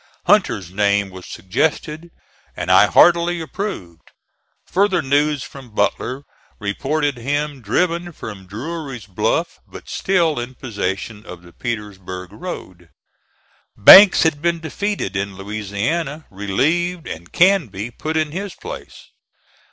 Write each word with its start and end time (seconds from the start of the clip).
Hunter's 0.25 0.71
name 0.71 1.11
was 1.11 1.27
suggested, 1.27 2.09
and 2.57 2.71
I 2.71 2.87
heartily 2.87 3.39
approved. 3.39 4.09
Further 4.65 5.03
news 5.03 5.43
from 5.43 5.75
Butler 5.75 6.23
reported 6.59 7.17
him 7.17 7.61
driven 7.61 8.11
from 8.11 8.47
Drury's 8.47 9.05
Bluff, 9.05 9.59
but 9.67 9.87
still 9.87 10.39
in 10.39 10.55
possession 10.55 11.23
of 11.23 11.43
the 11.43 11.53
Petersburg 11.53 12.31
road. 12.31 12.89
Banks 13.77 14.23
had 14.23 14.41
been 14.41 14.59
defeated 14.59 15.15
in 15.15 15.35
Louisiana, 15.35 16.25
relieved, 16.31 17.05
and 17.05 17.31
Canby 17.31 17.91
put 17.91 18.17
in 18.17 18.31
his 18.31 18.55
place. 18.55 19.03